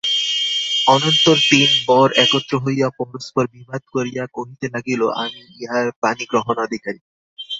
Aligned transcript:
অনন্তর 0.87 1.37
তিন 1.49 1.69
বর 1.87 2.09
একত্র 2.23 2.53
হইয়া 2.65 2.87
পরস্পর 2.99 3.43
বিবাদ 3.55 3.81
করিয়া 3.93 4.23
কহিতে 4.35 4.65
লাগিল 4.73 5.01
আমিই 5.15 5.49
ইহার 5.57 5.87
পাণি 6.01 6.25
গ্রহণাধিকারী। 6.31 7.01